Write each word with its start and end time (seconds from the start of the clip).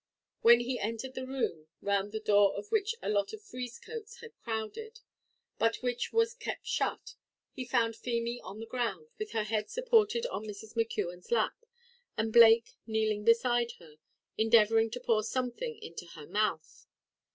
When 0.41 0.61
he 0.61 0.79
entered 0.79 1.13
the 1.13 1.27
room, 1.27 1.67
round 1.79 2.11
the 2.11 2.19
door 2.19 2.55
of 2.55 2.71
which 2.71 2.95
a 3.03 3.07
lot 3.09 3.33
of 3.33 3.43
frieze 3.43 3.77
coats 3.79 4.15
had 4.21 4.35
crowded, 4.39 5.01
but 5.59 5.83
which 5.83 6.11
was 6.11 6.33
kept 6.33 6.65
shut, 6.65 7.13
he 7.51 7.65
found 7.65 7.95
Feemy 7.95 8.41
on 8.43 8.59
the 8.59 8.65
ground, 8.65 9.09
with 9.19 9.33
her 9.33 9.43
head 9.43 9.69
supported 9.69 10.25
on 10.25 10.47
Mrs. 10.47 10.73
McKeon's 10.75 11.29
lap, 11.29 11.67
and 12.17 12.33
Blake 12.33 12.77
kneeling 12.87 13.23
beside 13.25 13.73
her, 13.73 13.97
endeavouring 14.39 14.89
to 14.89 14.99
pour 14.99 15.21
something 15.21 15.77
into 15.77 16.07
her 16.07 16.25
mouth. 16.25 16.87